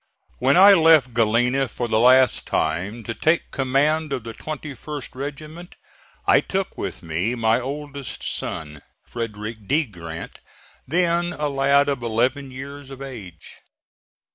[0.39, 5.75] When I left Galena for the last time to take command of the 21st regiment
[6.25, 9.83] I took with me my oldest son, Frederick D.
[9.85, 10.39] Grant,
[10.87, 13.57] then a lad of eleven years of age.